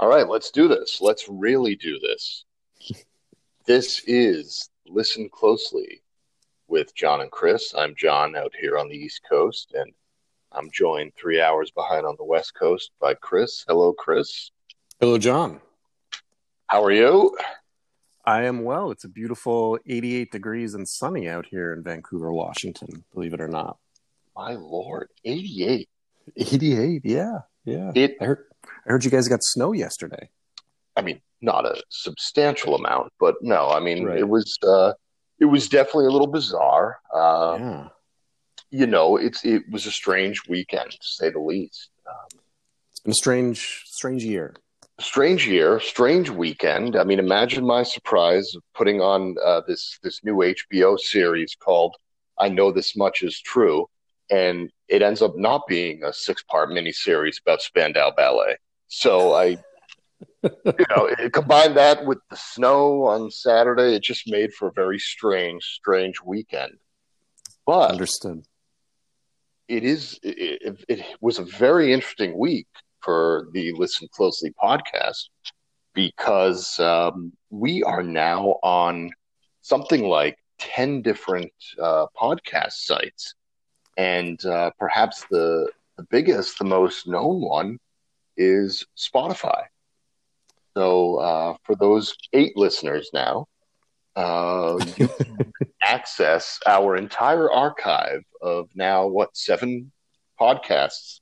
[0.00, 1.02] All right, let's do this.
[1.02, 2.46] Let's really do this.
[3.66, 6.00] this is Listen Closely
[6.68, 7.74] with John and Chris.
[7.76, 9.92] I'm John out here on the East Coast, and
[10.52, 13.62] I'm joined three hours behind on the West Coast by Chris.
[13.68, 14.50] Hello, Chris.
[15.00, 15.60] Hello, John.
[16.66, 17.36] How are you?
[18.24, 18.90] I am well.
[18.92, 23.48] It's a beautiful 88 degrees and sunny out here in Vancouver, Washington, believe it or
[23.48, 23.76] not.
[24.34, 25.90] My lord, 88.
[26.38, 27.40] 88, yeah.
[27.66, 27.92] Yeah.
[27.94, 28.49] It I heard
[28.90, 30.28] I heard you guys got snow yesterday.
[30.96, 34.18] I mean, not a substantial amount, but no, I mean, Right.
[34.18, 34.94] it was uh,
[35.38, 36.98] it was definitely a little bizarre.
[37.14, 37.88] Uh, yeah.
[38.70, 41.90] You know, it's it was a strange weekend to say the least.
[42.04, 42.40] Um,
[42.90, 44.56] It's been a strange strange year.
[44.98, 46.96] strange year, strange weekend.
[46.96, 51.94] I mean, imagine my surprise of putting on uh, this this new HBO series called
[52.38, 53.86] "I Know This Much Is True,"
[54.30, 58.56] and it ends up not being a six part miniseries about Spandau Ballet.
[58.92, 59.56] So I,
[60.42, 64.98] you know, combine that with the snow on Saturday, it just made for a very
[64.98, 66.72] strange, strange weekend.
[67.64, 68.42] But Understood.
[69.68, 72.66] it is it, it, it was a very interesting week
[73.00, 75.28] for the listen closely podcast
[75.94, 79.10] because um, we are now on
[79.62, 83.34] something like 10 different uh, podcast sites
[83.96, 87.78] and uh, perhaps the the biggest the most known one
[88.36, 89.62] is spotify
[90.76, 93.46] so uh, for those eight listeners now
[94.16, 95.08] uh, you
[95.82, 99.90] access our entire archive of now what seven
[100.40, 101.20] podcasts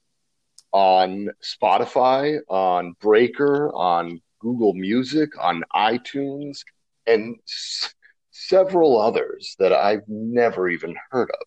[0.73, 6.59] on Spotify, on Breaker, on Google Music, on iTunes,
[7.07, 7.95] and s-
[8.33, 11.47] several others that I've never even heard of.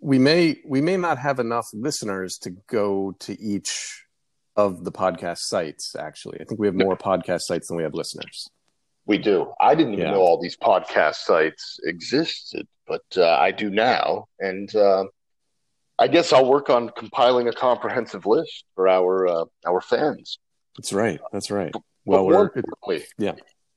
[0.00, 4.04] We may we may not have enough listeners to go to each
[4.66, 6.38] of the podcast sites actually.
[6.40, 8.48] I think we have more podcast sites than we have listeners.
[9.06, 9.52] We do.
[9.60, 10.12] I didn't even Yeah.
[10.12, 15.04] know all these podcast sites existed, but uh, I do now, and uh,
[15.98, 20.38] I guess I'll work on compiling a comprehensive list for our uh, our fans.
[20.76, 21.20] That's right.
[21.32, 21.74] That's right.
[22.04, 22.50] Well, we're
[23.18, 23.34] yeah.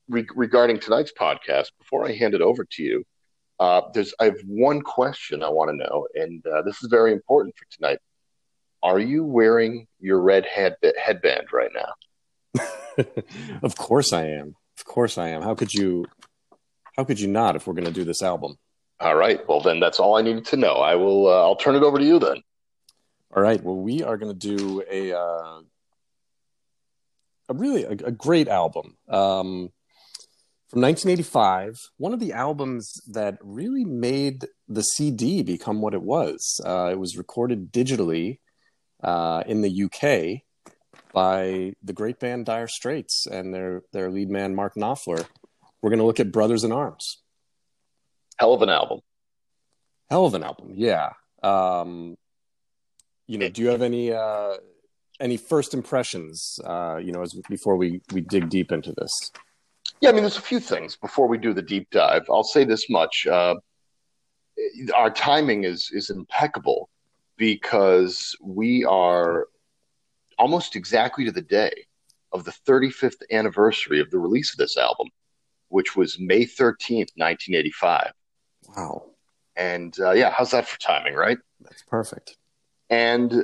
[0.08, 3.04] re- regarding tonight's podcast, before I hand it over to you,
[3.60, 7.12] uh, there's I have one question I want to know, and uh, this is very
[7.12, 8.00] important for tonight.
[8.84, 12.64] Are you wearing your red head headband right now?
[13.64, 14.56] of course I am.
[14.78, 15.42] Of course I am.
[15.42, 16.06] How could you
[16.98, 18.58] how could you not if we're going to do this album?
[19.00, 19.40] All right.
[19.48, 20.76] Well, then that's all I needed to know.
[20.76, 21.28] I will.
[21.28, 22.44] Uh, I'll turn it over to you then.
[23.36, 23.64] All right.
[23.64, 25.62] Well, we are going to do a uh,
[27.50, 29.70] a really a, a great album um,
[30.70, 31.80] from 1985.
[31.98, 36.62] One of the albums that really made the CD become what it was.
[36.66, 38.40] Uh, it was recorded digitally
[39.04, 40.42] uh, in the UK
[41.14, 45.26] by the great band Dire Straits and their their lead man Mark Knopfler.
[45.82, 47.22] We're going to look at Brothers in Arms.
[48.38, 49.02] Hell of an album.
[50.10, 51.12] Hell of an album, yeah.
[51.44, 52.16] Um,
[53.28, 54.56] you know, do you have any uh,
[55.20, 56.60] any first impressions?
[56.64, 59.32] Uh, you know, as before we we dig deep into this.
[60.02, 62.26] Yeah, I mean, there's a few things before we do the deep dive.
[62.30, 63.56] I'll say this much: uh,
[64.96, 66.90] our timing is is impeccable
[67.44, 69.48] because we are
[70.40, 71.74] almost exactly to the day
[72.32, 75.10] of the 35th anniversary of the release of this album,
[75.68, 78.14] which was May 13th, 1985.
[78.78, 79.10] Wow,
[79.58, 81.38] And uh, yeah, how's that for timing, right?
[81.60, 82.38] that's perfect.
[82.90, 83.44] And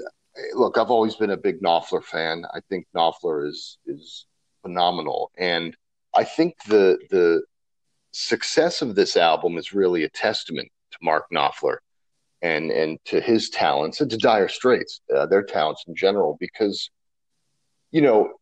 [0.55, 2.45] look, I've always been a big Knopfler fan.
[2.53, 4.27] I think Knopfler is is
[4.61, 5.75] phenomenal, and
[6.15, 7.43] I think the the
[8.11, 11.79] success of this album is really a testament to Mark Knopfler
[12.41, 16.89] and and to his talents and to Dire Straits, uh, their talents in general, because
[17.91, 18.33] you know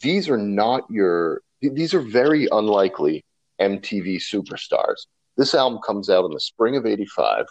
[0.00, 3.24] these are not your these are very unlikely
[3.60, 5.06] MTV superstars.
[5.36, 7.46] This album comes out in the spring of '85.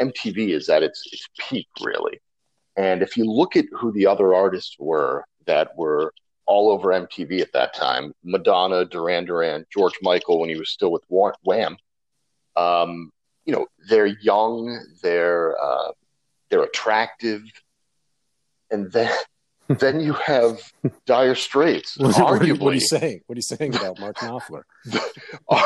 [0.00, 2.20] MTV is at its its peak, really.
[2.76, 6.12] And if you look at who the other artists were that were
[6.44, 10.92] all over MTV at that time, Madonna, Duran Duran, George Michael when he was still
[10.92, 11.76] with Wham,
[12.56, 13.10] um,
[13.46, 15.92] you know, they're young, they're uh,
[16.50, 17.42] they're attractive,
[18.70, 19.10] and then
[19.68, 20.60] then you have
[21.06, 23.20] Dire Straits, What, arguably what are you saying?
[23.26, 24.62] What are you saying about Mark Knopfler?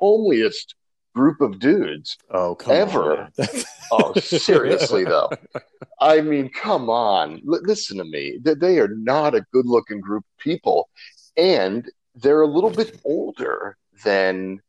[0.00, 0.74] homeliest
[1.14, 3.22] group of dudes Oh, come Ever.
[3.22, 3.32] on.
[3.92, 5.28] Oh, seriously though.
[6.00, 7.42] I mean, come on.
[7.46, 8.38] L- listen to me.
[8.44, 10.88] Th- They are not a good-looking group of people,
[11.36, 14.60] and they're a little bit older than,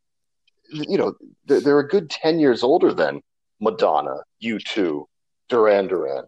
[0.72, 1.14] you know,
[1.46, 3.22] they're, a good ten years older than
[3.60, 5.06] Madonna, U2,
[5.50, 6.26] Duran Duran.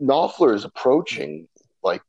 [0.00, 1.48] Knopfler is approaching
[1.82, 2.02] like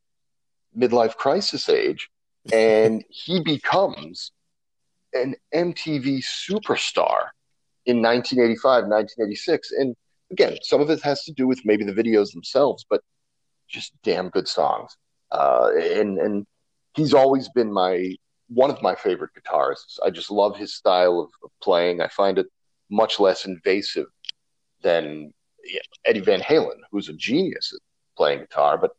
[0.76, 2.08] midlife crisis age,
[2.52, 4.32] and he becomes
[5.12, 7.30] an MTV superstar
[7.86, 9.72] in 1985, 1986.
[9.72, 9.96] And
[10.30, 13.00] again, some of it has to do with maybe the videos themselves, but
[13.68, 14.96] just damn good songs.
[15.30, 16.46] Uh, and and
[16.94, 18.14] he's always been my
[18.48, 19.98] one of my favorite guitarists.
[20.04, 21.30] I just love his style of
[21.62, 22.00] playing.
[22.00, 22.46] I find it
[22.90, 24.06] much less invasive
[24.82, 25.32] than
[26.04, 27.80] Eddie Van Halen, who's a genius at
[28.16, 28.92] playing guitar, but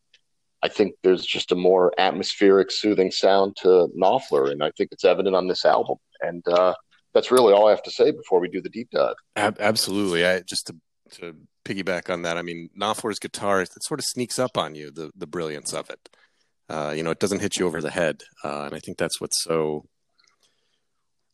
[0.64, 5.06] I think there's just a more atmospheric, soothing sound to Knopfler, and I think it's
[5.06, 5.98] evident on this album.
[6.22, 6.76] And uh,
[7.14, 9.16] that's really all I have to say before we do the deep dive.
[9.36, 10.26] absolutely.
[10.26, 10.76] I just to
[11.18, 11.36] to
[11.66, 12.38] piggyback on that.
[12.38, 15.90] I mean, Knopfler's guitar it sort of sneaks up on you the the brilliance of
[15.90, 16.10] it.
[16.70, 19.20] Uh, you know, it doesn't hit you over the head, uh, and I think that's
[19.20, 19.86] what's so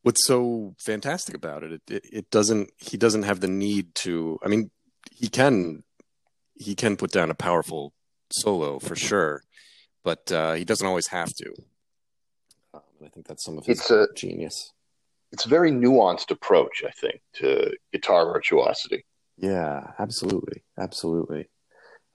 [0.08, 1.74] what's so fantastic about it.
[1.74, 2.04] It, it.
[2.12, 2.72] it doesn't.
[2.78, 4.40] He doesn't have the need to.
[4.42, 4.72] I mean,
[5.12, 5.84] he can
[6.56, 7.94] he can put down a powerful
[8.32, 9.44] solo for sure,
[10.06, 11.54] but uh, he doesn't always have to.
[12.74, 14.72] Um, I think that's some of his it's a, genius.
[15.34, 19.06] It's a very nuanced approach, I think, to guitar virtuosity.
[19.38, 21.50] Yeah, absolutely, absolutely.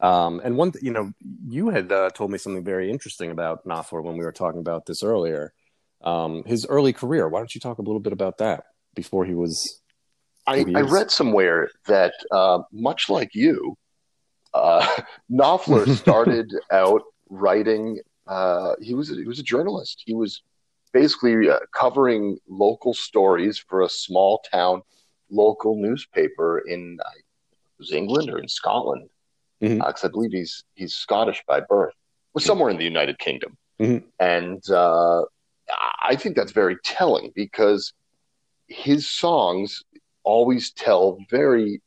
[0.01, 1.13] Um, and one, you know,
[1.47, 4.87] you had uh, told me something very interesting about Knopfler when we were talking about
[4.87, 5.53] this earlier.
[6.05, 7.29] Um, his early career.
[7.29, 8.65] Why don't you talk a little bit about that
[8.95, 9.81] before he was?
[10.47, 13.77] I, I read somewhere that uh, much like you,
[14.55, 14.87] uh,
[15.31, 18.01] Knopfler started out writing.
[18.27, 20.03] Uh, he was he was a journalist.
[20.05, 20.43] He was
[20.93, 24.83] basically uh, covering local stories for a small town
[25.31, 27.09] local newspaper in uh,
[27.79, 29.09] was England or in Scotland
[29.61, 29.83] because mm-hmm.
[29.83, 31.95] uh, I believe he's he's Scottish by birth,
[32.35, 34.07] was somewhere in the United Kingdom, mm-hmm.
[34.19, 35.23] and uh,
[36.03, 37.93] I think that's very telling because
[38.67, 39.83] his songs
[40.25, 41.81] always tell very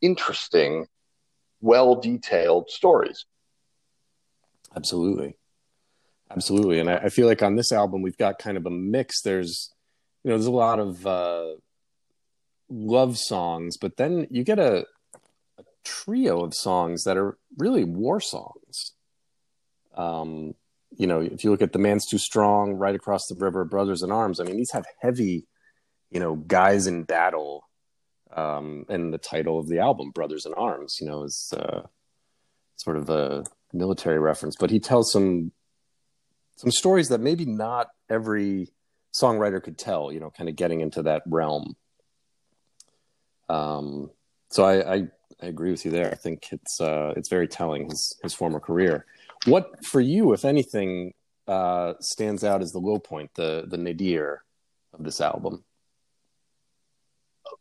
[0.00, 0.86] interesting,
[1.60, 3.26] well detailed stories.
[4.74, 5.36] Absolutely,
[6.30, 9.20] absolutely, and I, I, feel like on this album we've got kind of a mix.
[9.20, 9.70] There's
[10.24, 11.52] you know there's a lot of uh,
[12.70, 14.86] love songs, but then you get a
[15.84, 18.92] trio of songs that are really war songs.
[19.94, 20.54] Um,
[20.96, 24.02] you know, if you look at "The Man's Too Strong," "Right Across the River," "Brothers
[24.02, 25.46] in Arms," I mean, these have heavy,
[26.10, 27.68] you know, guys in battle.
[28.34, 31.82] Um, and the title of the album, "Brothers in Arms," you know, is uh,
[32.76, 34.56] sort of a military reference.
[34.58, 35.52] But he tells some
[36.56, 38.68] some stories that maybe not every
[39.12, 40.12] songwriter could tell.
[40.12, 41.76] You know, kind of getting into that realm.
[43.48, 44.10] Um,
[44.50, 45.08] so I, I
[45.42, 46.10] I agree with you there.
[46.10, 49.04] I think it's uh, it's very telling his his former career.
[49.46, 51.12] What for you, if anything,
[51.48, 54.44] uh, stands out as the low point, the the nadir
[54.92, 55.64] of this album?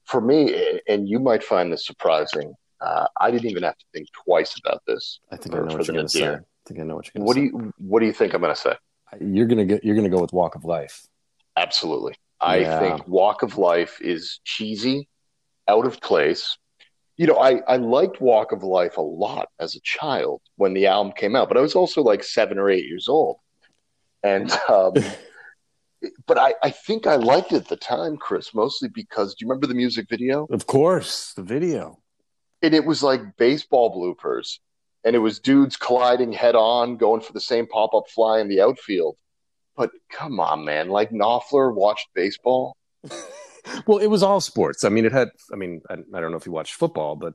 [0.05, 2.53] For me, and you might find this surprising.
[2.79, 5.19] Uh, I didn't even have to think twice about this.
[5.31, 6.33] I think for, I know what you're going to say.
[6.33, 7.51] I think I know what you're going to say.
[7.51, 8.75] What do you What do you think I'm going to say?
[9.19, 9.83] You're going to get.
[9.83, 11.05] You're going to go with Walk of Life.
[11.57, 12.15] Absolutely.
[12.39, 12.79] I yeah.
[12.79, 15.07] think Walk of Life is cheesy,
[15.67, 16.57] out of place,
[17.21, 20.87] you know, I, I liked Walk of Life a lot as a child when the
[20.87, 23.37] album came out, but I was also like seven or eight years old.
[24.23, 24.93] And, um,
[26.25, 29.49] but I, I think I liked it at the time, Chris, mostly because do you
[29.49, 30.47] remember the music video?
[30.49, 31.99] Of course, the video.
[32.63, 34.57] And it was like baseball bloopers.
[35.03, 38.47] And it was dudes colliding head on, going for the same pop up fly in
[38.47, 39.15] the outfield.
[39.77, 40.89] But come on, man.
[40.89, 42.75] Like Knopfler watched baseball.
[43.85, 44.83] well, it was all sports.
[44.83, 45.29] I mean, it had.
[45.51, 47.33] I mean, I, I, don't know if you watched football, but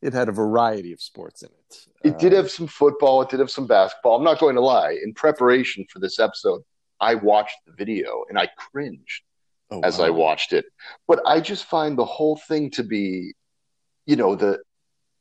[0.00, 1.86] it had a variety of sports in it.
[2.02, 3.22] It did have some football.
[3.22, 4.16] It did have some basketball.
[4.16, 4.98] I'm not going to lie.
[5.02, 6.62] In preparation for this episode,
[7.00, 9.22] I watched the video and I cringed
[9.70, 10.06] oh, as wow.
[10.06, 10.64] I watched it.
[11.06, 13.34] But I just find the whole thing to be,
[14.06, 14.60] you know, the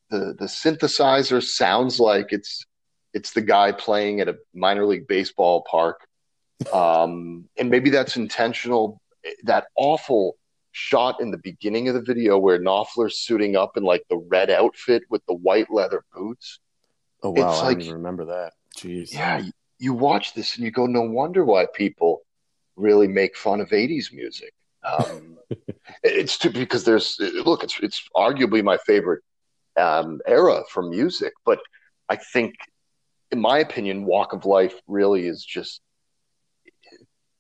[0.10, 2.66] the the synthesizer sounds like it's
[3.14, 6.02] it's the guy playing at a minor league baseball park.
[6.72, 9.02] Um, and maybe that's intentional
[9.44, 10.38] that awful
[10.72, 14.50] shot in the beginning of the video where Knopfler's suiting up in like the red
[14.50, 16.60] outfit with the white leather boots.
[17.24, 18.54] Oh wow, it's I like, didn't remember that.
[18.78, 19.14] Jeez.
[19.14, 22.22] Yeah, you, you, watch this and you go, no wonder why people
[22.76, 24.54] really make fun of '80s music.
[24.84, 25.38] Um,
[26.04, 29.22] it's too, because there's look, it's it's arguably my favorite
[29.78, 31.60] um, era for music, but
[32.10, 32.56] I think,
[33.32, 35.82] in my opinion, Walk of Life really is just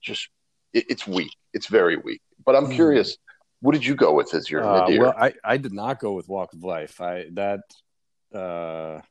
[0.01, 0.29] just
[0.73, 1.31] it's weak.
[1.53, 2.21] It's very weak.
[2.45, 2.75] But I'm mm.
[2.75, 3.17] curious,
[3.61, 6.27] what did you go with as your uh, Well, I, I did not go with
[6.27, 6.99] Walk of Life.
[6.99, 7.61] I that
[8.33, 9.01] uh,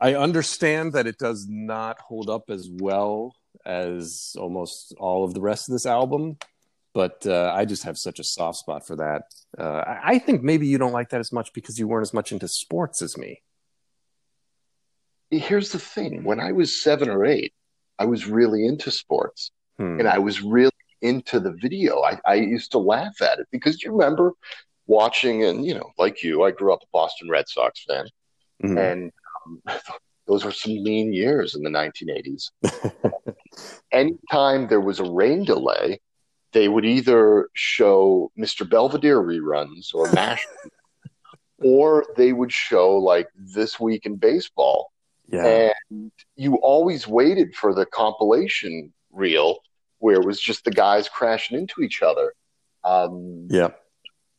[0.00, 5.40] I understand that it does not hold up as well as almost all of the
[5.40, 6.38] rest of this album,
[6.92, 9.22] but uh, I just have such a soft spot for that.
[9.56, 12.32] Uh, I think maybe you don't like that as much because you weren't as much
[12.32, 13.42] into sports as me.
[15.30, 17.52] here's the thing: when I was seven or eight,
[17.96, 19.98] I was really into sports, Hmm.
[20.00, 22.00] and I was really into the video.
[22.02, 24.32] I, I used to laugh at it because you remember
[24.86, 28.06] watching, and you know, like you, I grew up a Boston Red Sox fan,
[28.62, 28.92] Mhm.
[28.92, 29.12] and
[29.46, 29.62] um,
[30.26, 32.50] those were some lean years in the 1980s.
[33.92, 36.00] Anytime there was a rain delay,
[36.52, 38.68] they would either show Mr.
[38.68, 40.46] Belvedere reruns or MASH,
[41.58, 44.90] or they would show like This Week in Baseball.
[45.28, 45.72] yeah.
[45.94, 49.58] And you always waited for the compilation reel
[49.98, 52.34] where it was just the guys crashing into each other.
[52.82, 53.68] Um, yeah.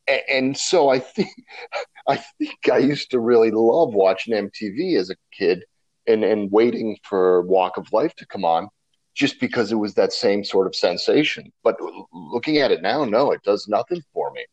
[0.10, 1.30] a- and so I think
[2.08, 5.64] I think I used to really love watching MTV as a kid
[6.08, 8.68] and and waiting for Walk of Life to come on
[9.16, 11.54] just because it was that same sort of sensation.
[11.64, 11.78] But
[12.12, 14.44] looking at it now, no, it does nothing for me.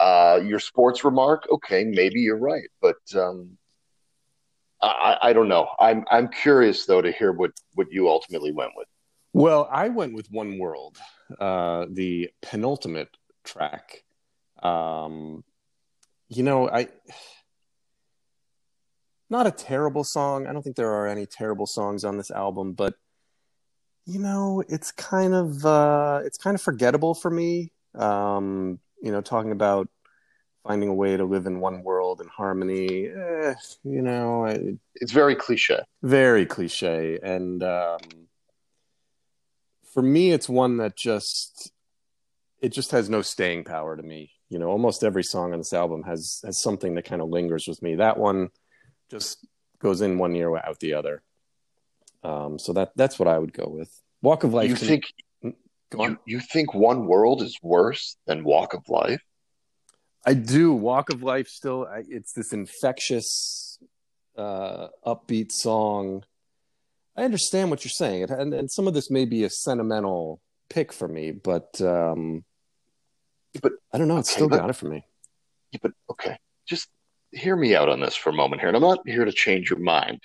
[0.00, 3.58] Uh, your sports remark, okay, maybe you're right, but um,
[4.80, 5.68] I, I don't know.
[5.78, 8.86] I'm I'm curious though to hear what what you ultimately went with.
[9.32, 10.96] Well, I went with One World,
[11.38, 14.04] uh, the penultimate track.
[14.62, 15.44] Um,
[16.28, 16.88] you know, I
[19.30, 20.46] not a terrible song.
[20.46, 22.94] I don't think there are any terrible songs on this album, but
[24.06, 27.72] you know, it's kind of uh, it's kind of forgettable for me.
[27.94, 29.88] Um, you know, talking about
[30.66, 33.06] finding a way to live in one world in harmony.
[33.06, 33.54] Eh,
[33.84, 35.80] you know, I, It's very cliche.
[36.02, 37.98] very cliche and um,
[39.94, 41.70] for me it's one that just
[42.60, 45.72] it just has no staying power to me you know almost every song on this
[45.72, 48.48] album has has something that kind of lingers with me that one
[49.10, 49.46] just
[49.80, 51.22] goes in one ear out the other
[52.24, 53.90] um, so that that's what i would go with
[54.22, 55.04] walk of life You think
[55.42, 55.54] on.
[55.92, 59.22] you, you think One World is worse than Walk of Life?
[60.26, 60.74] I do.
[60.74, 63.78] Walk of Life still I- it's this infectious
[64.36, 66.24] uh upbeat song.
[67.18, 68.30] I understand what you're saying.
[68.30, 72.44] And and some of this may be a sentimental pick for me, but um
[73.60, 75.04] But- I don't know, it's okay, still but- got it for me.
[75.72, 76.88] Yeah, but okay, just
[77.32, 78.68] hear me out on this for a moment here.
[78.68, 80.20] And I'm not here to change your mind,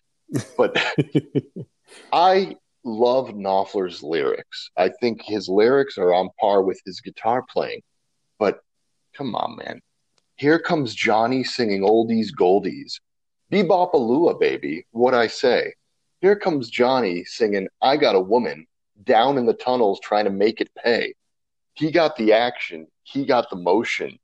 [0.56, 0.72] but
[2.14, 4.70] I love Knopfler's lyrics.
[4.78, 7.82] I think his lyrics are on par with his guitar playing.
[8.40, 8.60] But
[9.18, 9.82] come on, man.
[10.36, 12.94] Here comes Johnny singing oldies goldies.
[13.50, 15.74] Be-Bop-A-Lula, baby, what I say.
[16.24, 18.66] Here comes Johnny singing I Got a Woman
[19.04, 21.16] down in the tunnels trying to make it pay.
[21.74, 24.20] He got the action, he got the motion.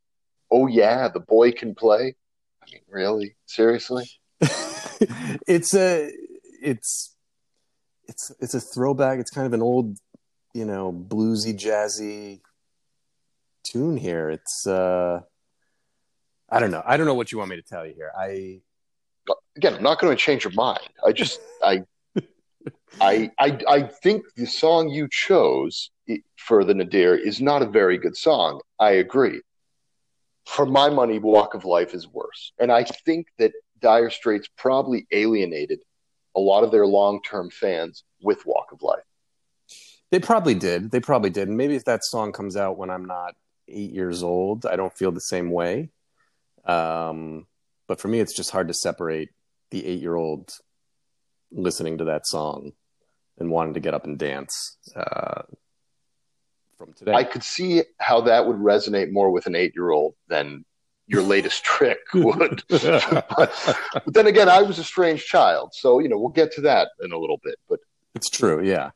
[0.49, 2.15] Oh, yeah, the boy can play.
[2.63, 3.35] I mean, really?
[3.47, 4.09] Seriously?
[4.41, 6.09] it's a
[6.61, 7.17] it's
[8.07, 9.19] it's it's a throwback.
[9.19, 9.97] It's kind of an old,
[10.53, 12.39] you know, bluesy jazzy
[13.65, 14.29] tune here.
[14.29, 15.19] It's uh
[16.49, 16.81] I don't know.
[16.85, 18.13] I don't know what you want me to tell you here.
[18.17, 18.61] I
[19.55, 20.88] again, I'm not going to change your mind.
[21.05, 21.83] I just, I,
[23.01, 25.91] I, I, I think the song you chose
[26.38, 28.62] for the Nadir is not a very good song.
[28.79, 29.41] I agree.
[30.45, 35.05] For my money, Walk of Life is worse, and I think that Dire Straits probably
[35.12, 35.79] alienated
[36.36, 39.03] a lot of their long-term fans with Walk of Life.
[40.12, 40.91] They probably did.
[40.91, 41.48] They probably did.
[41.48, 43.36] And maybe if that song comes out when I'm not
[43.67, 45.89] eight years old, I don't feel the same way.
[46.65, 47.45] Um,
[47.89, 49.29] but for me, it's just hard to separate
[49.72, 50.53] the eight year old
[51.51, 52.72] listening to that song
[53.39, 55.41] and wanting to get up and dance uh,
[56.77, 57.13] from today.
[57.13, 60.65] I could see how that would resonate more with an eight-year-old than
[61.08, 62.63] your latest trick would.
[62.69, 66.89] but then again, I was a strange child, so you know we'll get to that
[67.01, 67.55] in a little bit.
[67.67, 67.79] But
[68.13, 68.91] It's true, yeah.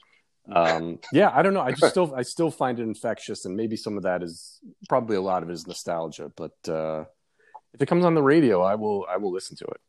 [0.52, 1.62] Um, yeah, I don't know.
[1.62, 5.16] I just still I still find it infectious, and maybe some of that is probably
[5.16, 6.32] a lot of it is nostalgia.
[6.36, 7.06] But uh,
[7.74, 9.82] if it comes on the radio, I will I will listen to it.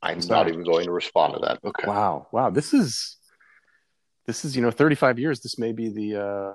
[0.00, 1.58] I'm not even going to respond to that.
[1.64, 1.86] Okay.
[1.86, 3.16] Wow, wow, this is
[4.26, 5.40] this is you know 35 years.
[5.40, 6.52] This may be the uh,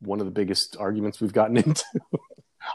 [0.00, 1.84] one of the biggest arguments we've gotten into.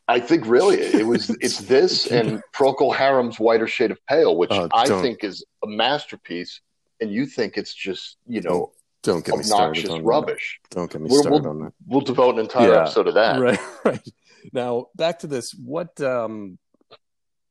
[0.08, 4.52] I think really it was it's this and Procol Harum's Whiter Shade of Pale, which
[4.52, 6.62] Oh, I think is a masterpiece,
[7.02, 8.72] and you think it's just you know
[9.04, 10.60] don't get me started obnoxious on rubbish.
[10.70, 10.76] That.
[10.76, 11.74] Don't get me started we'll- on that.
[11.86, 12.82] We'll devote an entire Yeah.
[12.84, 13.40] episode of that.
[13.42, 14.10] Right, right.
[14.54, 15.54] Now back to this.
[15.54, 16.58] What um,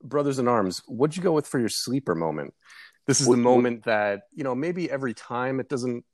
[0.03, 0.83] Brothers in Arms?
[0.87, 2.55] What'd you go with for your sleeper moment?
[3.07, 6.05] This is What- the what- moment that you know maybe every time it doesn't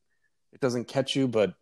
[0.53, 1.55] it doesn't catch you, but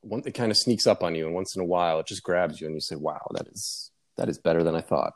[0.00, 2.22] one it kind of sneaks up on you, and once in a while it just
[2.22, 5.14] grabs you, and you say, "Wow, that is that is better than I thought."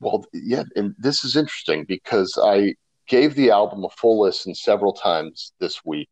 [0.00, 2.74] Well, yeah, and this is interesting because I
[3.08, 6.08] gave the album a full listen several times this week,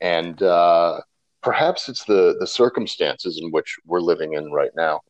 [0.00, 1.00] and uh,
[1.44, 5.02] perhaps it's the the circumstances in which we're living in right now.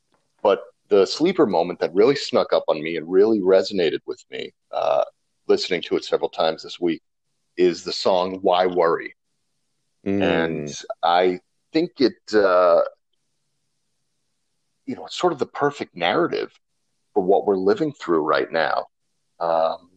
[0.43, 4.53] But the sleeper moment that really snuck up on me and really resonated with me
[4.71, 5.05] uh,
[5.47, 7.03] listening to it several times this week,
[7.57, 9.15] is the song "Why Worry,"
[10.05, 10.23] Mm.
[10.23, 11.41] and I
[11.73, 12.83] think it, uh,
[14.85, 16.53] you know, it's sort of the perfect narrative
[17.15, 18.89] for what we're living through right now.
[19.41, 19.89] Um,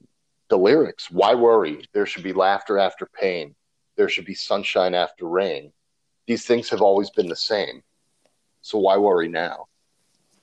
[0.48, 1.86] the lyrics, "Why worry?
[1.92, 3.54] There should be laughter after pain.
[3.98, 5.74] There should be sunshine after rain.
[6.28, 7.82] These things have always been the same.
[8.62, 9.68] So why worry now?"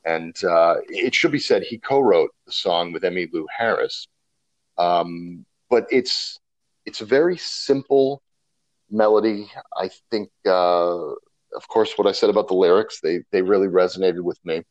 [0.05, 4.07] And uh, it should be said he co-wrote the song with Emmylou Harris,
[4.76, 6.38] um, but it's
[6.85, 8.23] it's a very simple
[8.91, 9.50] melody.
[9.76, 11.12] I think, uh,
[11.55, 14.62] of course, what I said about the lyrics they they really resonated with me,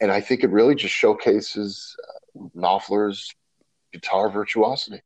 [0.00, 3.32] and I think it really just showcases uh, Knopfler's
[3.92, 5.02] guitar virtuosity.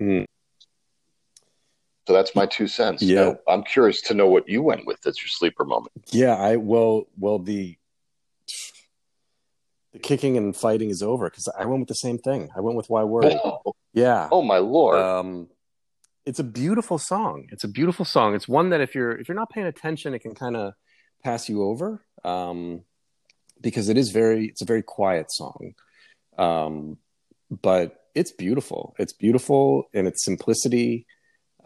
[0.00, 0.26] Mm.
[2.10, 3.02] So that's my two cents.
[3.02, 3.22] Yeah.
[3.22, 5.92] Now, I'm curious to know what you went with as your sleeper moment.
[6.10, 7.78] Yeah, I well, well the
[9.92, 12.50] the kicking and fighting is over because I went with the same thing.
[12.56, 13.38] I went with Why Worry.
[13.44, 13.60] Oh,
[13.92, 14.98] Yeah, oh my lord!
[14.98, 15.50] um,
[16.26, 17.46] it's a beautiful song.
[17.52, 18.34] It's a beautiful song.
[18.34, 20.72] It's one that if you're if you're not paying attention, it can kind of
[21.22, 22.82] pass you over um,
[23.60, 25.74] because it is very it's a very quiet song,
[26.38, 26.98] um,
[27.62, 28.96] but it's beautiful.
[28.98, 31.06] It's beautiful in its simplicity.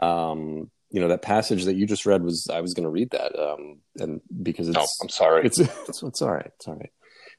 [0.01, 3.11] Um, you know that passage that you just read was I was going to read
[3.11, 5.45] that um, and because it's no, I'm sorry.
[5.45, 6.51] it's it's, it's all right.
[6.55, 6.93] It's all right.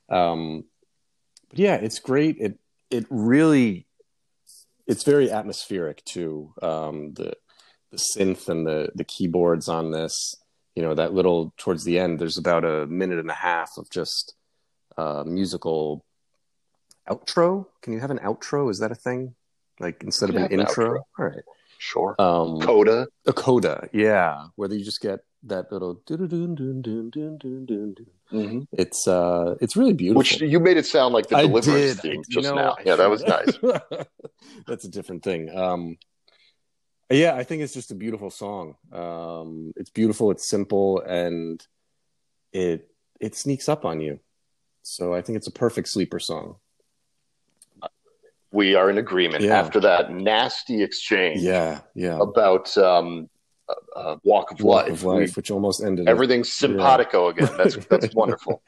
[0.10, 0.66] Um,
[1.50, 2.38] but yeah, it's great.
[2.40, 2.60] It
[2.92, 3.88] it really
[4.88, 6.54] it's very atmospheric too.
[6.62, 7.34] Um, the
[7.92, 10.36] the synth and the the keyboards on this.
[10.76, 12.20] You know that little towards the end.
[12.20, 14.34] There's about a minute and a half of just
[14.98, 16.04] uh, musical
[17.10, 17.68] outro.
[17.82, 18.70] Can you have an outro?
[18.70, 19.36] Is that a thing?
[19.80, 21.06] Like instead of an intro?
[21.18, 21.44] All right.
[21.86, 22.16] Sure.
[22.18, 23.08] Um, Coda.
[23.28, 27.38] a coda, yeah, where you just get that little dun dun dun dun dun
[27.68, 28.06] dun dun.
[28.32, 30.18] hmm It's uh, it's really beautiful.
[30.18, 32.02] Which you made it sound like the I deliverance did.
[32.02, 32.76] theme I- just know, now.
[32.84, 33.54] Yeah, that was nice.
[34.68, 35.56] That's a different thing.
[35.56, 35.98] Um,
[37.12, 38.76] yeah, I think it's just a beautiful song.
[38.92, 40.32] Um, it's beautiful.
[40.32, 41.64] It's simple, and
[42.52, 42.90] it
[43.22, 44.20] it sneaks up on you.
[44.82, 46.56] So I think it's a perfect sleeper song.
[48.56, 49.60] We are in agreement Yeah.
[49.60, 52.18] after that nasty exchange Yeah, yeah.
[52.22, 53.30] about um,
[53.68, 54.92] uh, uh, Walk of Walk Life.
[54.94, 56.06] of life, which almost ended.
[56.06, 57.50] We, everything's simpatico again.
[57.58, 58.64] That's that's wonderful.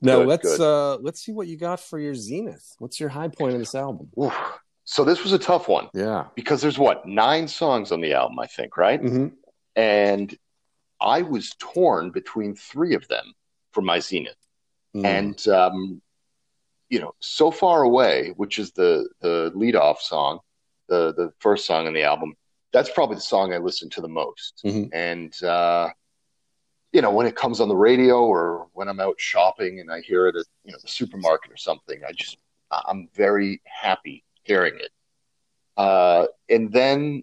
[0.00, 0.60] Now good, let's good.
[0.62, 2.74] uh let's see what you got for your zenith.
[2.78, 4.08] What's your high point in this album?
[4.18, 4.34] Oof.
[4.84, 6.24] So this was a tough one Yeah.
[6.34, 8.98] because there's what nine songs on the album, I think, right?
[9.00, 9.26] hmm
[9.76, 10.34] And
[11.00, 13.26] I was torn between three of them
[13.72, 14.34] for my zenith.
[14.96, 15.04] Mm.
[15.04, 16.00] and um,
[16.88, 20.40] you know, so far away, which is the the lead off song,
[20.88, 22.34] the the first song on the album.
[22.72, 24.60] That's probably the song I listen to the most.
[24.64, 24.90] Mhm.
[24.92, 25.90] And uh,
[26.92, 30.00] you know, when it comes on the radio or when I'm out shopping and I
[30.00, 32.38] hear it at you know the supermarket or something, I just
[32.70, 34.90] I'm very happy hearing it.
[35.76, 37.22] Uh, and then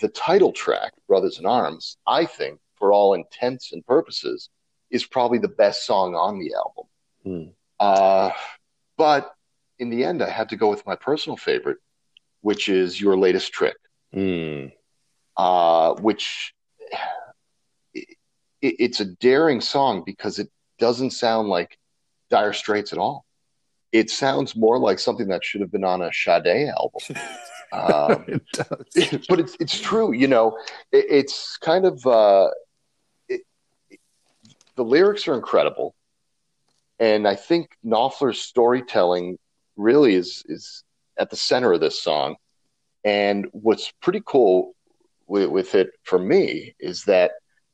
[0.00, 4.48] the title track, "Brothers in Arms," I think, for all intents and purposes,
[4.90, 6.86] is probably the best song on the album.
[7.26, 7.52] Mm.
[7.78, 8.30] Uh,
[9.00, 9.32] but
[9.78, 11.78] in the end, I had to go with my personal favorite,
[12.42, 13.76] which is Your Latest Trick,
[14.14, 14.72] Mm.
[15.38, 16.52] uh, which
[17.94, 18.06] it,
[18.60, 21.78] it's a daring song because it doesn't sound like
[22.28, 23.24] Dire Straits at all.
[23.90, 27.00] It sounds more like something that should have been on a Sade album.
[27.72, 29.26] Um, it does.
[29.28, 30.58] but it's it's true, you know.
[30.90, 32.48] It, it's kind of uh,
[33.28, 33.42] it,
[34.74, 35.94] the lyrics are incredible,
[37.00, 39.38] and I think Knopfler's storytelling
[39.76, 40.84] really is is
[41.18, 42.36] at the center of this song.
[43.04, 44.74] And what's pretty cool
[45.26, 47.32] with, with it for me is that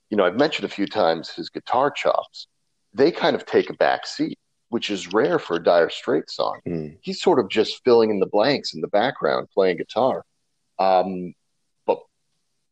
[0.08, 2.46] you know I've mentioned a few times his guitar chops.
[2.94, 4.38] They kind of take a back seat,
[4.70, 6.96] which is rare for a Dire Straits song Mm.
[7.02, 10.24] he's sort of just filling in the blanks in the background playing guitar.
[10.78, 11.34] Um,
[11.86, 11.98] but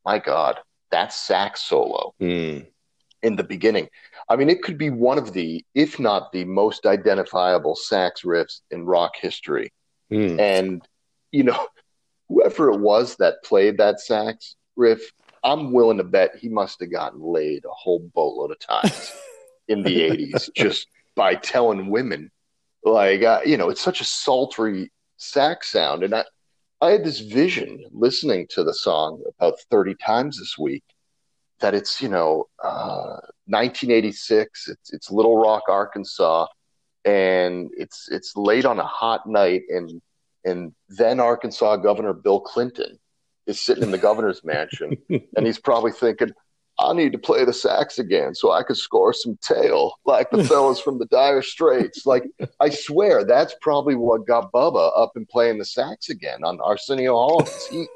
[0.05, 2.67] my God, that sax solo Mm.
[3.25, 3.89] In the beginning.
[4.29, 8.61] I mean, it could be one of the, if not the most identifiable sax riffs
[8.71, 9.73] in rock history.
[10.13, 10.39] Mm.
[10.39, 10.89] And,
[11.33, 11.67] you know,
[12.29, 15.11] whoever it was that played that sax riff,
[15.43, 19.13] I'm willing to bet he must have gotten laid a whole boatload of times
[19.69, 22.31] in the 80s just by telling women
[22.85, 26.25] like uh, you know it's such a sultry sax sound and i
[26.81, 30.85] i had this vision listening to the song about 30 times this week
[31.61, 36.47] that it's you know uh 1986 it's it's little rock arkansas
[37.05, 40.01] and it's it's late on a hot night and
[40.45, 42.99] and then arkansas governor bill clinton
[43.47, 46.33] is sitting in the governor's mansion and he's probably thinking
[46.79, 50.43] I need to play the sax again so I could score some tail like the
[50.45, 52.05] fellas from the Dire Straits.
[52.05, 52.25] Like,
[52.59, 57.12] I swear that's probably what got Bubba up and playing the sax again on Arsenio
[57.12, 57.47] Hall.
[57.71, 57.87] He,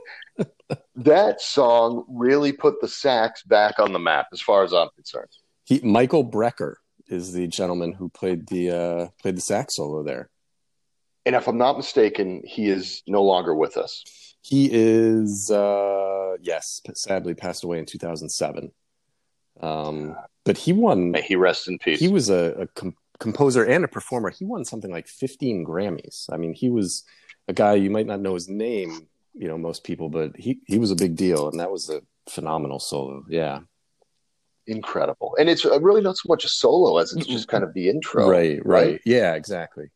[0.97, 5.31] that song really put the sax back on the map, as far as I'm concerned.
[5.65, 6.75] He, Michael Brecker
[7.09, 10.31] is the gentleman who played the uh, played the sax solo there.
[11.27, 14.03] And if I'm not mistaken, he is no longer with us.
[14.41, 18.73] He is, uh, yes, sadly passed away in 2007.
[19.61, 21.11] Um, but he won.
[21.11, 22.01] May he rest in peace.
[22.01, 24.31] He was a, a com- composer and a performer.
[24.31, 26.33] He won something like 15 Grammys.
[26.33, 27.05] I mean, he was
[27.47, 30.79] a guy you might not know his name, you know, most people, but he he
[30.79, 33.25] was a big deal, and that was a phenomenal solo.
[33.29, 33.61] Yeah,
[34.69, 35.37] incredible.
[35.39, 37.89] And it's uh, really not so much a solo as it's just kind of the
[37.89, 38.29] intro.
[38.29, 38.87] Right, right.
[38.87, 39.01] right?
[39.05, 39.91] Yeah, exactly.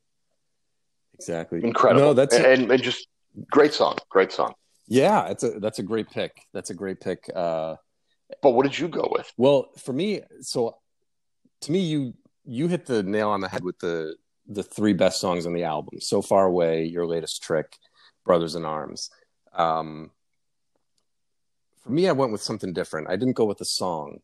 [1.14, 1.62] Exactly.
[1.62, 2.06] Incredible.
[2.06, 3.06] No, that's and, and just
[3.50, 3.98] great song.
[4.08, 4.54] Great song.
[4.88, 6.32] Yeah, it's a that's a great pick.
[6.52, 7.30] That's a great pick.
[7.34, 7.76] Uh
[8.42, 9.30] but what did you go with?
[9.36, 10.76] Well, for me, so
[11.60, 14.16] to me you you hit the nail on the head with the
[14.48, 16.00] the three best songs on the album.
[16.00, 17.76] So Far Away, Your Latest Trick,
[18.24, 19.10] Brothers in Arms.
[19.54, 20.10] Um
[21.82, 23.08] for me I went with something different.
[23.10, 24.20] I didn't go with a song.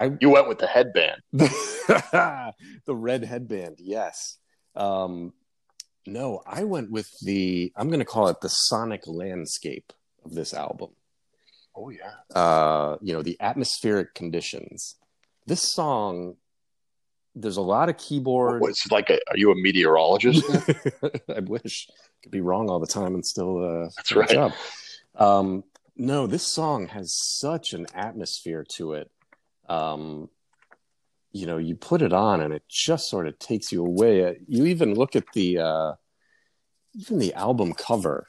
[0.00, 1.20] I, you went with the headband.
[1.32, 2.54] the
[2.88, 4.38] red headband, yes.
[4.74, 5.34] Um,
[6.06, 9.92] no, I went with the, I'm going to call it the sonic landscape
[10.24, 10.90] of this album.
[11.76, 12.12] Oh, yeah.
[12.34, 14.96] Uh, you know, the atmospheric conditions.
[15.46, 16.36] This song,
[17.34, 18.62] there's a lot of keyboard.
[18.64, 20.44] It's like, a, are you a meteorologist?
[21.28, 21.88] I wish.
[22.22, 24.28] Could be wrong all the time and still uh, That's right.
[24.28, 24.52] Job.
[25.14, 25.64] Um,
[25.96, 29.10] no, this song has such an atmosphere to it
[29.70, 30.28] um,
[31.32, 34.40] you know, you put it on and it just sort of takes you away.
[34.48, 35.92] You even look at the uh,
[36.94, 38.26] even the album cover.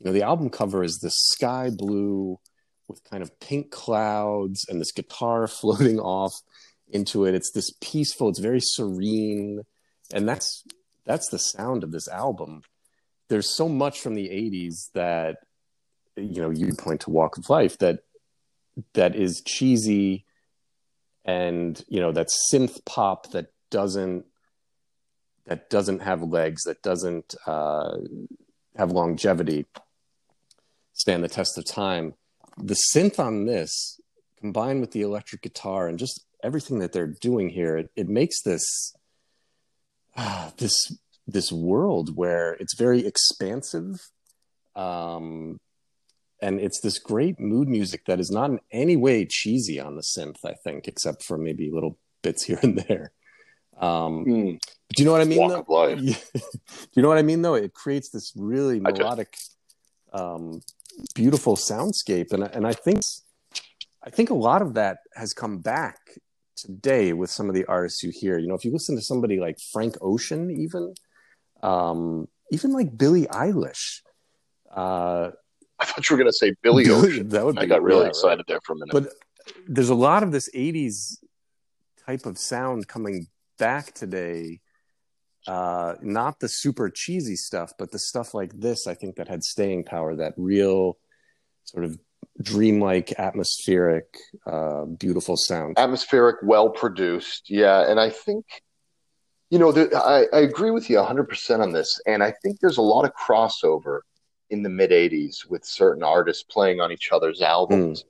[0.00, 2.40] You know, the album cover is this sky blue
[2.88, 6.34] with kind of pink clouds and this guitar floating off
[6.92, 7.34] into it.
[7.34, 8.28] It's this peaceful.
[8.28, 9.62] It's very serene,
[10.12, 10.64] and that's
[11.04, 12.62] that's the sound of this album.
[13.28, 15.38] There's so much from the '80s that
[16.16, 18.00] you know you point to Walk of Life that
[18.94, 20.24] that is cheesy
[21.24, 24.24] and you know that synth pop that doesn't
[25.46, 27.96] that doesn't have legs that doesn't uh,
[28.76, 29.66] have longevity
[30.92, 32.14] stand the test of time
[32.58, 34.00] the synth on this
[34.40, 38.42] combined with the electric guitar and just everything that they're doing here it, it makes
[38.42, 38.94] this
[40.16, 40.74] uh, this
[41.26, 44.10] this world where it's very expansive
[44.74, 45.60] um,
[46.40, 50.02] and it's this great mood music that is not in any way cheesy on the
[50.02, 53.12] synth i think except for maybe little bits here and there
[53.78, 54.60] um, mm.
[54.94, 55.96] do you know what i mean Walk though?
[55.96, 56.14] do
[56.94, 59.36] you know what i mean though it creates this really melodic
[60.12, 60.60] um,
[61.14, 63.00] beautiful soundscape and, and i think
[64.02, 65.98] i think a lot of that has come back
[66.56, 69.38] today with some of the artists you hear you know if you listen to somebody
[69.38, 70.94] like frank ocean even
[71.62, 74.00] um, even like billie eilish
[74.74, 75.30] uh,
[75.82, 77.28] I thought you were going to say Billy Ocean.
[77.28, 78.46] that would be, I got really yeah, excited right.
[78.46, 78.92] there for a minute.
[78.92, 79.12] But
[79.66, 81.18] there's a lot of this 80s
[82.06, 83.26] type of sound coming
[83.58, 84.60] back today.
[85.46, 89.42] Uh, not the super cheesy stuff, but the stuff like this, I think that had
[89.42, 90.98] staying power, that real
[91.64, 91.98] sort of
[92.40, 94.16] dreamlike, atmospheric,
[94.46, 95.78] uh, beautiful sound.
[95.78, 97.50] Atmospheric, well produced.
[97.50, 97.88] Yeah.
[97.90, 98.44] And I think,
[99.50, 102.00] you know, the, I, I agree with you 100% on this.
[102.06, 104.00] And I think there's a lot of crossover
[104.50, 108.02] in the mid 80s with certain artists playing on each other's albums.
[108.02, 108.06] Mm.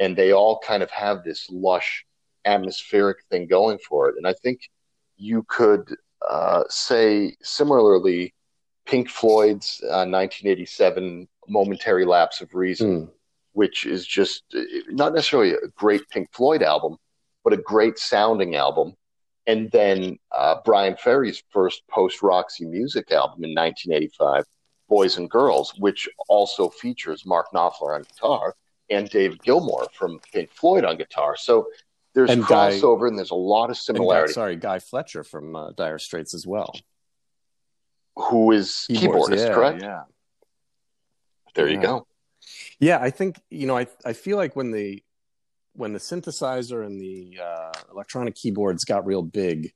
[0.00, 2.04] And they all kind of have this lush
[2.44, 4.16] atmospheric thing going for it.
[4.16, 4.60] And I think
[5.16, 5.94] you could
[6.28, 8.34] uh, say similarly,
[8.86, 13.10] Pink Floyd's uh, 1987 Momentary Lapse of Reason, mm.
[13.54, 16.96] Which is just uh, not necessarily a great Pink Floyd album,
[17.42, 18.94] but a great sounding album.
[19.46, 24.44] And then uh, Bryan Ferry's first post Roxy music album in 1985
[24.88, 28.54] Boys and Girls, which also features Mark Knopfler on guitar
[28.90, 31.36] and Dave Gilmour from Pink Floyd on guitar.
[31.36, 31.68] So
[32.14, 34.32] there's and crossover Guy, and there's a lot of similarity.
[34.32, 36.74] Guy, sorry, Guy Fletcher from uh, Dire Straits as well,
[38.16, 39.82] who is Keyboards, keyboardist, yeah, correct?
[39.82, 40.02] Yeah.
[41.54, 41.74] There yeah.
[41.74, 42.06] you go.
[42.80, 43.76] Yeah, I think you know.
[43.76, 45.02] I I feel like when the
[45.74, 49.72] when the synthesizer and the uh, electronic keyboards got real big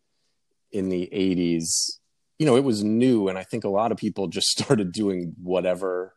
[0.73, 1.99] in the '80s,
[2.39, 5.35] you know, it was new, and I think a lot of people just started doing
[5.43, 6.15] whatever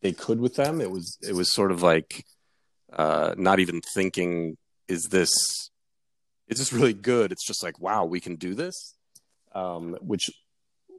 [0.00, 0.80] they could with them.
[0.80, 2.24] It was it was sort of like
[2.92, 4.56] uh, not even thinking,
[4.88, 5.30] is this
[6.48, 7.32] is this really good?
[7.32, 8.94] It's just like, wow, we can do this,
[9.54, 10.28] um, which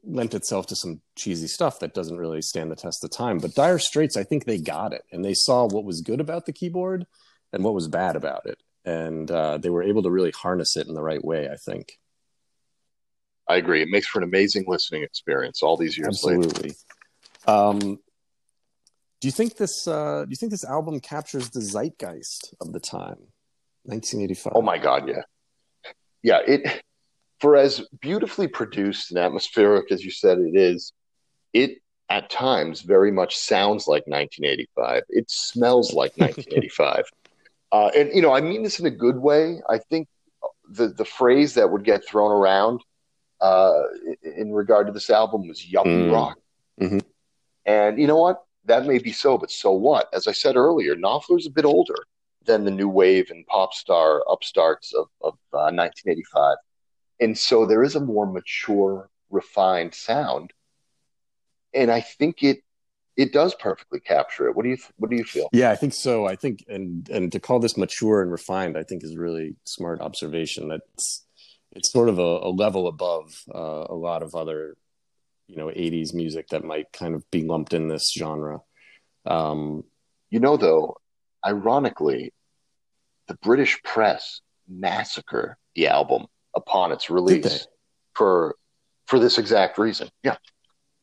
[0.05, 3.39] lent itself to some cheesy stuff that doesn't really stand the test of time.
[3.39, 6.45] But Dire Straits, I think they got it, and they saw what was good about
[6.45, 7.05] the keyboard,
[7.51, 8.61] and what was bad about it.
[8.85, 11.97] And uh, they were able to really harness it in the right way, I think.
[13.47, 13.81] I agree.
[13.81, 16.73] It makes for an amazing listening experience all these years Absolutely.
[17.45, 17.99] Um,
[19.23, 19.87] do you think this?
[19.87, 23.31] Uh, do you think this album captures the zeitgeist of the time,
[23.83, 24.53] 1985?
[24.55, 25.21] Oh my God, yeah,
[26.21, 26.39] yeah.
[26.45, 26.83] It
[27.43, 30.93] for as beautifully produced and atmospheric as you said it is,
[31.51, 31.79] it
[32.09, 35.03] at times very much sounds like 1985.
[35.09, 37.03] It smells like 1985.
[37.73, 39.59] uh, and you know, I mean this in a good way.
[39.69, 40.07] I think
[40.69, 42.79] the the phrase that would get thrown around
[43.41, 43.81] uh,
[44.23, 46.13] in regard to this album was yuppie mm.
[46.13, 46.37] rock.
[46.79, 46.99] Mm-hmm.
[47.65, 48.41] And you know what?
[48.63, 50.07] That may be so, but so what?
[50.13, 52.05] As I said earlier, Knopfler's a bit older
[52.45, 56.55] than the new wave and pop star upstarts of, of uh, 1985.
[57.23, 60.51] And so there is a more mature, refined sound.
[61.73, 62.59] And I think it
[63.15, 64.55] it does perfectly capture it.
[64.55, 65.47] What do you what do you feel?
[65.53, 66.27] Yeah, I think so.
[66.27, 70.01] I think and and to call this mature and refined, I think is really smart
[70.01, 70.67] observation.
[70.67, 71.25] That's
[71.71, 74.75] it's sort of a, a level above uh, a lot of other
[75.47, 78.61] you know 80s music that might kind of be lumped in this genre
[79.25, 79.83] um,
[80.29, 80.97] you know though
[81.45, 82.33] ironically
[83.27, 87.67] the british press massacre the album upon its release
[88.13, 88.55] for
[89.07, 90.09] for this exact reason.
[90.23, 90.37] Yeah.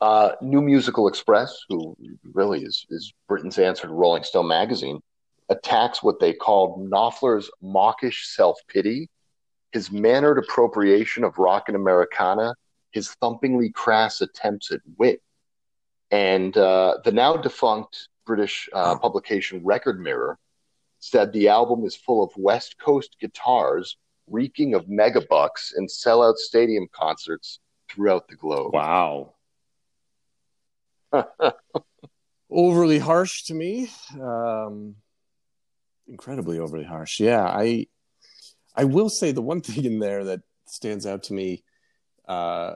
[0.01, 1.95] Uh, new musical express who
[2.33, 5.01] really is is britain's answer to rolling stone magazine
[5.51, 9.11] attacks what they called knopfler's mawkish self-pity
[9.73, 12.55] his mannered appropriation of rock and Americana,
[12.91, 15.23] his thumpingly crass attempts at wit.
[16.11, 20.39] And uh, the now defunct British uh, publication Record Mirror
[20.99, 23.97] said the album is full of West Coast guitars
[24.31, 27.59] reeking of megabucks and sellout stadium concerts
[27.91, 28.73] throughout the globe.
[28.73, 29.35] Wow.
[32.51, 33.91] overly harsh to me.
[34.21, 34.97] Um,
[36.07, 37.21] incredibly overly harsh.
[37.21, 37.87] Yeah, I
[38.75, 41.65] I will say the one thing in there that stands out to me,
[42.29, 42.75] uh,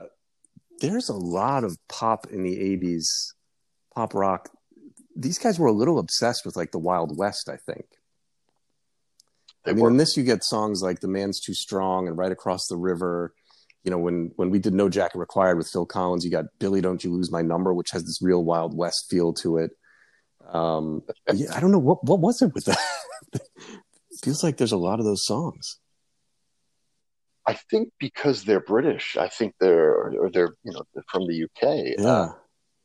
[0.79, 3.33] there's a lot of pop in the 80s,
[3.93, 4.49] pop rock.
[5.15, 7.85] These guys were a little obsessed with like the Wild West, I think.
[9.65, 12.31] They I mean, in this you get songs like "The Man's Too Strong" and "Right
[12.31, 13.33] Across the River."
[13.83, 16.81] You know, when when we did "No Jacket Required" with Phil Collins, you got "Billy,
[16.81, 19.71] Don't You Lose My Number," which has this real Wild West feel to it.
[20.47, 21.01] Um,
[21.33, 22.77] yeah, I don't know what what was it with that.
[24.23, 25.79] feels like there's a lot of those songs.
[27.47, 31.43] I think because they're British, I think they're or they're you know they're from the
[31.43, 31.95] UK.
[31.97, 32.33] Yeah, uh,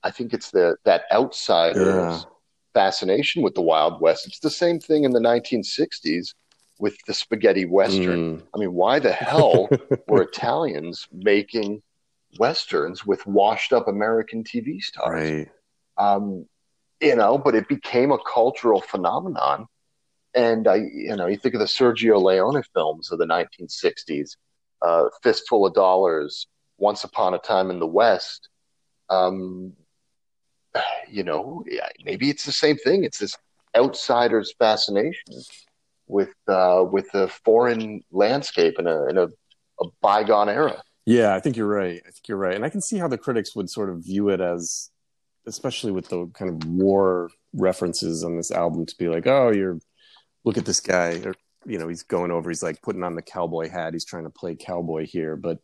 [0.02, 2.20] I think it's the that outsider yeah.
[2.74, 4.26] fascination with the Wild West.
[4.26, 6.34] It's the same thing in the 1960s
[6.80, 8.38] with the spaghetti western.
[8.38, 8.42] Mm.
[8.54, 9.68] I mean, why the hell
[10.08, 11.82] were Italians making
[12.38, 15.30] westerns with washed up American TV stars?
[15.30, 15.48] Right.
[15.98, 16.46] Um,
[17.00, 19.66] you know, but it became a cultural phenomenon.
[20.34, 24.36] And I, you know, you think of the Sergio Leone films of the 1960s
[24.82, 26.46] uh, Fistful of Dollars,
[26.78, 28.48] Once Upon a Time in the West,
[29.08, 29.72] um,
[31.10, 31.64] you know,
[32.04, 33.04] maybe it's the same thing.
[33.04, 33.36] It's this
[33.76, 35.42] outsider's fascination
[36.10, 39.26] with uh, with the foreign landscape in a in a,
[39.80, 40.82] a bygone era.
[41.06, 42.00] Yeah, I think you're right.
[42.06, 44.28] I think you're right, and I can see how the critics would sort of view
[44.28, 44.90] it as,
[45.46, 49.78] especially with the kind of war references on this album, to be like, oh, you're
[50.44, 51.34] look at this guy, or
[51.66, 53.92] you know he's going over he's like putting on the cowboy hat.
[53.92, 55.36] He's trying to play cowboy here.
[55.36, 55.58] But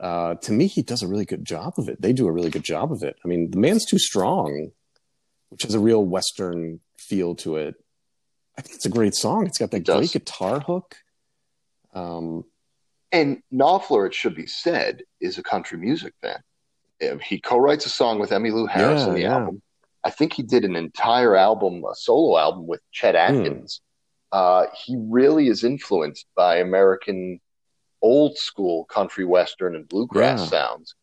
[0.00, 2.00] uh, to me he does a really good job of it.
[2.00, 3.16] They do a really good job of it.
[3.24, 4.70] I mean the man's too strong
[5.50, 7.74] which has a real western feel to it
[8.58, 10.96] i think it's a great song it's got that great guitar hook
[11.94, 12.44] um,
[13.10, 18.18] and knopfler it should be said is a country music fan he co-writes a song
[18.18, 19.34] with emmylou harris yeah, on the yeah.
[19.34, 19.62] album
[20.04, 23.36] i think he did an entire album a solo album with chet hmm.
[23.40, 23.80] atkins
[24.32, 27.40] uh, he really is influenced by American
[28.02, 30.46] old school country western and bluegrass yeah.
[30.46, 30.94] sounds.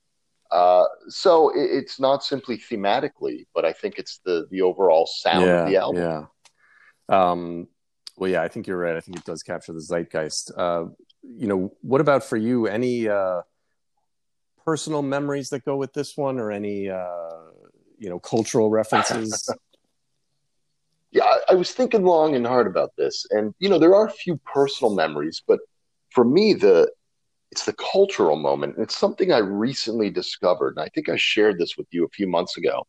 [0.52, 5.46] Uh, so it, it's not simply thematically, but I think it's the the overall sound
[5.46, 6.28] yeah, of the album.
[7.10, 7.68] Um,
[8.18, 8.96] well, yeah, I think you're right.
[8.96, 10.52] I think it does capture the zeitgeist.
[10.58, 10.86] Uh,
[11.24, 12.68] you know, what about for you?
[12.68, 13.42] Any uh,
[14.64, 17.30] personal memories that go with this one, or any uh,
[17.98, 19.50] you know cultural references?
[21.12, 24.08] yeah, I, I was thinking long and hard about this, and you know, there are
[24.08, 25.60] a few personal memories, but
[26.12, 26.90] for me, the
[27.52, 28.76] it's the cultural moment.
[28.76, 32.10] and It's something I recently discovered, and I think I shared this with you a
[32.10, 32.86] few months ago.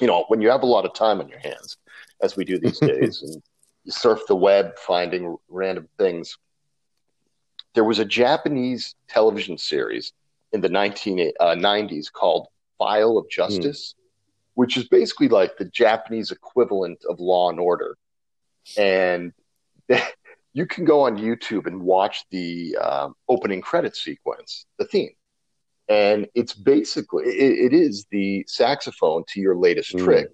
[0.00, 1.76] You know, when you have a lot of time on your hands,
[2.24, 3.42] as we do these days, and
[3.88, 6.38] surf the web finding random things.
[7.74, 10.12] There was a Japanese television series
[10.52, 13.94] in the 1990s uh, called File of Justice.
[13.94, 14.04] Mm
[14.54, 17.96] which is basically like the Japanese equivalent of Law and Order.
[18.78, 19.32] And
[20.52, 25.10] you can go on YouTube and watch the uh, opening credit sequence, the theme,
[25.88, 30.04] and it's basically it, it is the saxophone to your latest mm.
[30.04, 30.28] trick,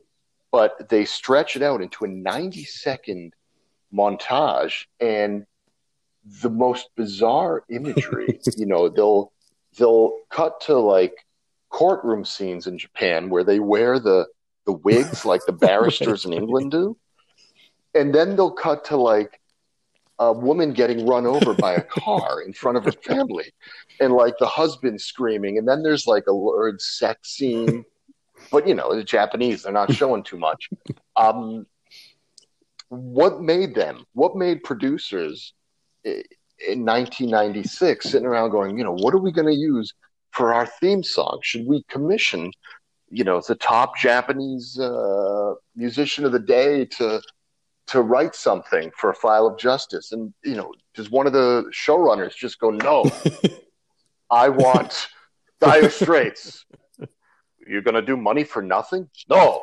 [0.52, 3.34] but they stretch it out into a ninety second
[3.94, 5.46] montage and
[6.42, 8.40] the most bizarre imagery.
[8.56, 9.32] you know, they'll
[9.78, 11.14] they'll cut to like
[11.70, 14.26] courtroom scenes in Japan where they wear the
[14.66, 16.96] the wigs like the barristers in England do.
[17.94, 19.40] And then they'll cut to like
[20.18, 23.52] a woman getting run over by a car in front of her family
[24.00, 27.84] and like the husband screaming and then there's like a lurid sex scene
[28.50, 30.68] but you know the japanese they're not showing too much.
[31.16, 31.66] Um,
[32.88, 35.54] what made them what made producers
[36.04, 39.94] in 1996 sitting around going you know what are we going to use
[40.32, 41.40] for our theme song?
[41.42, 42.52] Should we commission
[43.10, 47.20] you know the top japanese uh, musician of the day to
[47.88, 50.12] to write something for a file of justice?
[50.12, 53.04] And you know does one of the showrunners just go no
[54.30, 55.08] i want
[55.60, 56.64] dire straits
[57.70, 59.62] you're going to do money for nothing no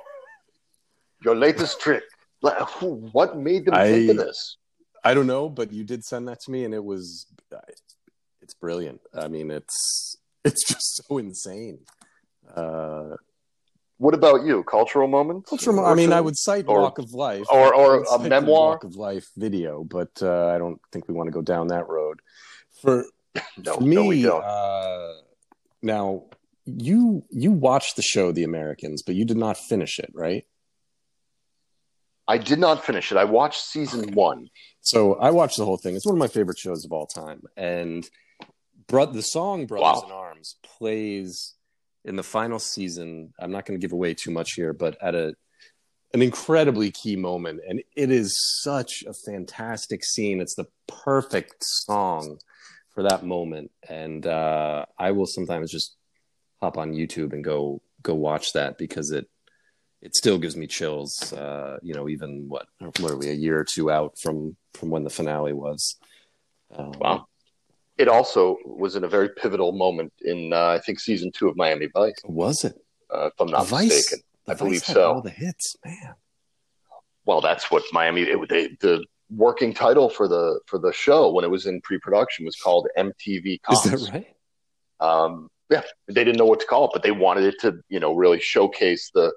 [1.24, 2.04] your latest trick
[2.42, 4.58] what made them I, think of this
[5.04, 7.26] i don't know but you did send that to me and it was
[8.42, 11.80] it's brilliant i mean it's it's just so insane
[12.56, 13.16] uh
[14.00, 14.64] what about you?
[14.64, 15.50] Cultural moments?
[15.50, 15.84] Cultural.
[15.84, 18.96] I mean, I would cite or, Walk of Life, or or a memoir, Walk of
[18.96, 22.20] Life video, but uh, I don't think we want to go down that road.
[22.80, 23.06] For,
[23.58, 24.44] no, for me, no, we don't.
[24.44, 25.14] Uh,
[25.82, 26.26] now
[26.68, 30.46] you you watched the show The Americans, but you did not finish it, right?
[32.28, 33.18] I did not finish it.
[33.18, 34.14] I watched season okay.
[34.14, 34.50] one.
[34.82, 35.96] So I watched the whole thing.
[35.96, 38.08] It's one of my favorite shows of all time, and
[38.88, 40.08] bro- the song "Brothers wow.
[40.08, 41.56] in Arms" plays
[42.04, 43.34] in the final season.
[43.40, 45.36] I'm not going to give away too much here, but at a
[46.14, 50.40] an incredibly key moment, and it is such a fantastic scene.
[50.42, 52.40] It's the perfect song
[52.90, 55.97] for that moment, and uh, I will sometimes just
[56.62, 59.30] hop on YouTube and go go watch that because it
[60.02, 61.34] it still gives me chills.
[61.34, 64.90] Uh, you know, even what what are we a year or two out from from
[64.90, 65.98] when the finale was.
[66.76, 67.28] Um, wow
[67.98, 71.58] it also was in a very pivotal moment in uh, I think season two of
[71.58, 72.16] Miami Vice.
[72.26, 72.76] Was it?
[73.14, 75.14] Uh, if I'm not Vice, mistaken, I Vice believe so.
[75.14, 76.16] All the hits, man.
[77.26, 78.22] Well, that's what Miami.
[78.22, 82.46] It, they, the working title for the for the show when it was in pre-production
[82.46, 83.86] was called MTV Cops.
[83.86, 84.28] Is that right?
[85.00, 88.00] Um, yeah, they didn't know what to call it, but they wanted it to, you
[88.00, 89.34] know, really showcase the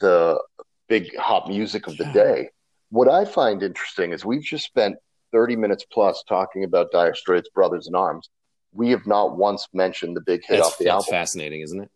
[0.00, 0.40] the
[0.88, 2.12] big hot music of the yeah.
[2.12, 2.48] day.
[2.90, 4.96] What I find interesting is we've just spent
[5.32, 8.28] 30 minutes plus talking about Dire Straits Brothers in Arms.
[8.72, 11.06] We have not once mentioned the big hit that's, off the album.
[11.10, 11.90] fascinating, isn't it?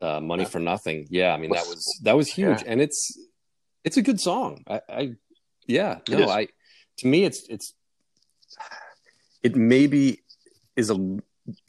[0.00, 0.48] Uh, Money yeah.
[0.48, 1.06] for Nothing.
[1.10, 2.70] Yeah, I mean that was that was huge, yeah.
[2.70, 3.18] and it's
[3.82, 4.62] it's a good song.
[4.68, 5.12] I, I
[5.66, 6.48] yeah, no, I
[6.98, 7.72] to me it's it's
[9.42, 10.22] it maybe
[10.76, 11.18] is a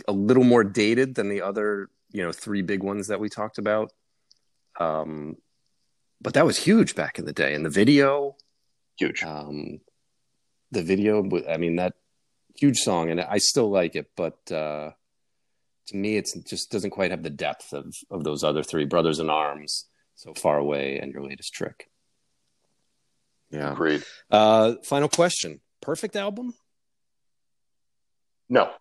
[0.08, 3.58] a little more dated than the other you know three big ones that we talked
[3.58, 3.92] about.
[4.80, 5.38] Um,
[6.22, 8.36] but that was huge back in the day, and the video
[8.98, 9.24] huge.
[9.24, 9.80] Um,
[10.72, 11.28] the video.
[11.48, 11.94] I mean, that
[12.56, 14.92] huge song, and I still like it, but uh,
[15.88, 19.20] to me, it just doesn't quite have the depth of of those other three brothers
[19.20, 19.86] in arms,
[20.16, 21.90] so far away, and your latest trick.
[23.50, 24.04] Yeah, agreed.
[24.30, 26.54] Uh, final question: Perfect album?
[28.50, 28.72] No,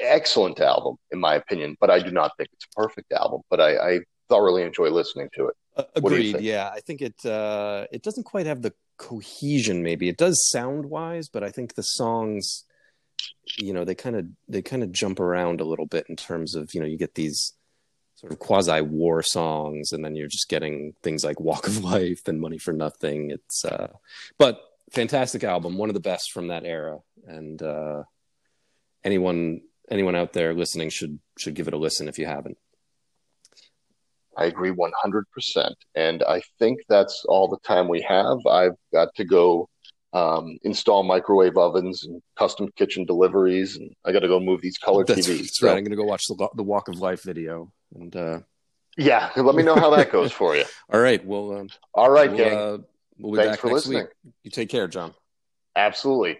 [0.00, 3.42] excellent album in my opinion, but I do not think it's a perfect album.
[3.50, 5.54] But I, I thoroughly enjoy listening to it.
[5.76, 6.40] Uh, agreed.
[6.40, 9.82] Yeah, I think it uh, it doesn't quite have the cohesion.
[9.82, 12.64] Maybe it does sound wise, but I think the songs,
[13.56, 16.54] you know, they kind of they kind of jump around a little bit in terms
[16.54, 17.54] of you know you get these
[18.16, 22.26] sort of quasi war songs, and then you're just getting things like "Walk of Life"
[22.26, 23.92] and "Money for Nothing." It's uh,
[24.36, 28.02] but fantastic album, one of the best from that era, and uh,
[29.08, 32.58] anyone anyone out there listening should should give it a listen if you haven't.
[34.36, 35.74] I agree 100%.
[35.96, 38.38] And I think that's all the time we have.
[38.46, 39.68] I've got to go
[40.12, 43.76] um, install microwave ovens and custom kitchen deliveries.
[43.76, 45.38] And I got to go move these color that's, TVs.
[45.38, 45.66] That's so.
[45.66, 45.76] right.
[45.76, 47.72] I'm going to go watch the, the Walk of Life video.
[47.96, 48.40] And uh...
[48.96, 50.64] yeah, let me know how that goes for you.
[50.88, 51.24] all right.
[51.26, 52.56] Well, um, all right, we'll, gang.
[52.56, 52.78] Uh,
[53.18, 54.02] we'll be Thanks back for next listening.
[54.02, 54.34] Week.
[54.44, 55.14] You take care, John.
[55.74, 56.38] Absolutely.